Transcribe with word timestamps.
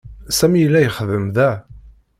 Sami 0.37 0.59
yella 0.61 0.79
ixeddem 0.87 1.25
da. 1.35 1.49